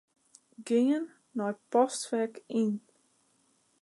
[0.67, 1.03] Gean
[1.37, 2.73] nei Postfek Yn.